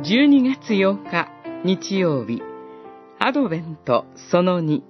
[0.00, 1.28] 12月8日
[1.64, 2.40] 日曜日
[3.18, 4.82] アドベントその2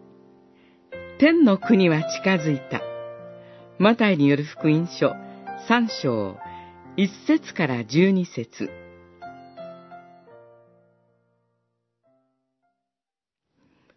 [1.18, 2.82] 天の国は近づいた。
[3.79, 5.14] マタイによる福音書
[5.66, 6.36] 3章
[6.98, 8.68] 1節から12節。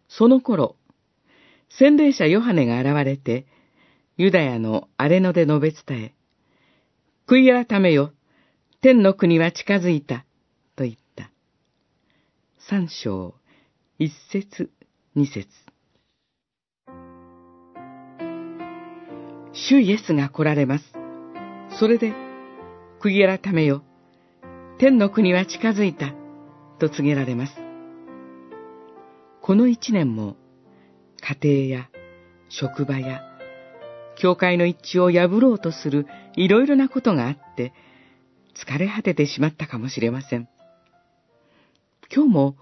[0.08, 0.76] その頃、
[1.68, 3.46] 洗礼者ヨハネが現れて、
[4.16, 6.14] ユダヤの荒れ野で述べ伝え、
[7.26, 8.12] 悔い改めよ、
[8.80, 10.31] 天の国は近づいた、と言った。
[12.68, 13.34] 三章、
[13.98, 14.70] 一節、
[15.16, 15.48] 二節。
[19.52, 20.84] 主イエスが来られます。
[21.80, 22.14] それで、
[23.00, 23.82] 悔い改めよ、
[24.78, 26.14] 天の国は近づいた、
[26.78, 27.54] と告げられます。
[29.40, 30.36] この一年も、
[31.42, 31.90] 家庭や
[32.48, 33.22] 職場や
[34.16, 37.72] 教会の一致を破ろうとするいろいろなことがあって、
[38.54, 40.48] 疲れ果ててしまったかもしれません。
[42.14, 42.56] 今日も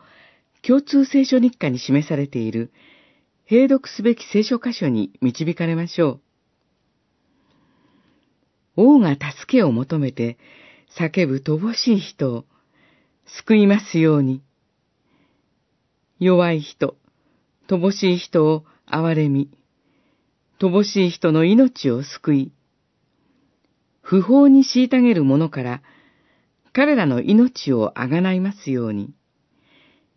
[0.62, 2.70] 共通聖書日課に示されている
[3.50, 6.20] 閉読すべき聖書箇所に導かれましょう。
[8.76, 10.38] 王が助けを求めて
[10.96, 12.44] 叫ぶ乏しい人を
[13.26, 14.40] 救いますように。
[16.20, 16.96] 弱い人、
[17.66, 19.50] 乏しい人を憐れみ、
[20.60, 22.52] 乏しい人の命を救い、
[24.02, 25.82] 不法に虐げる者から
[26.72, 29.14] 彼らの命をあがないますように。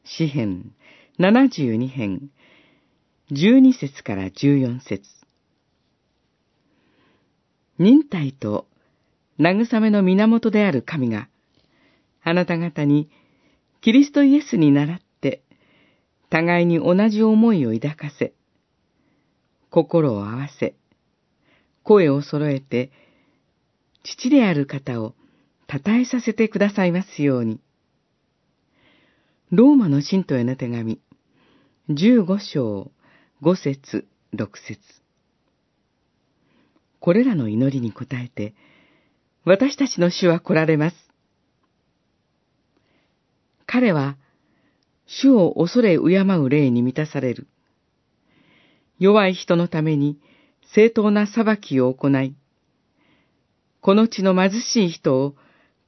[0.06, 0.74] 詩編
[1.18, 2.30] 72編
[3.32, 5.02] 12節から14節
[7.80, 8.68] 忍耐と
[9.40, 11.30] 慰めの源である神が、
[12.22, 13.10] あなた方に
[13.82, 15.42] キリストイエスに倣って、
[16.30, 18.34] 互いに同じ思いを抱かせ、
[19.70, 20.76] 心を合わせ、
[21.84, 22.92] 声を揃えて、
[24.04, 25.16] 父である方を
[25.70, 27.62] 称えさせてくださいますように。
[29.52, 31.00] ローマの信徒への手紙、
[31.90, 32.92] 15章
[33.42, 34.80] 5節6節
[37.00, 38.56] これらの祈りに応えて、
[39.46, 40.96] 私たちの主は来られます。
[43.68, 44.18] 彼は、
[45.06, 47.48] 主を恐れ敬う霊に満たされる。
[48.98, 50.18] 弱い人のために
[50.74, 52.36] 正当な裁きを行い、
[53.82, 55.36] この地の貧しい人を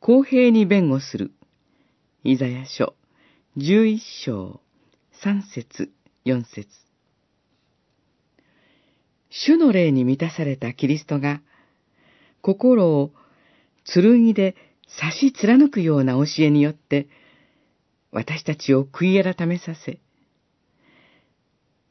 [0.02, 1.32] 公平に弁護する。
[2.24, 2.94] イザヤ書
[3.58, 4.60] 11章
[5.24, 5.90] 3節
[6.26, 6.68] 4節
[9.30, 11.40] 主の霊に満たされたキリストが、
[12.42, 13.14] 心を
[13.86, 14.58] 剣で
[15.00, 17.08] 差し貫くような教えによって、
[18.12, 20.00] 私たちを悔い改めさせ、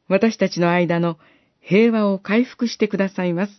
[0.06, 1.18] 私たちの間の
[1.60, 3.52] 平和を回復してくださいます。